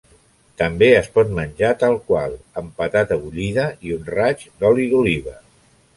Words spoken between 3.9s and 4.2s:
i un